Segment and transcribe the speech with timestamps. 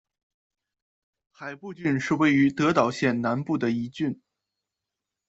[1.31, 4.19] 海部郡是位于德岛县南部的一郡。